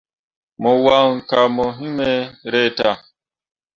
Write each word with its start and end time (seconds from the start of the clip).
Mo 0.61 0.71
wan 0.85 1.11
kah 1.29 1.47
mo 1.55 1.65
hiŋ 1.77 1.91
me 1.97 2.09
reta. 2.53 2.91